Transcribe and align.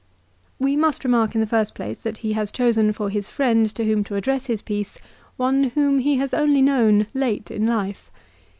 We 0.57 0.75
must 0.75 1.03
remark 1.03 1.35
in 1.35 1.41
the 1.41 1.45
first 1.45 1.75
place 1.75 1.99
that 1.99 2.17
he 2.25 2.33
has 2.33 2.51
chosen 2.51 2.91
for 2.91 3.11
his 3.11 3.29
friend 3.29 3.69
to 3.75 3.85
whom 3.85 4.03
to 4.05 4.15
address 4.15 4.47
his 4.47 4.63
piece 4.63 4.97
one 5.37 5.65
whom 5.65 5.99
he 5.99 6.15
has 6.15 6.33
only 6.33 6.63
known 6.63 7.05
late 7.13 7.51
in 7.51 7.67
life. 7.67 8.09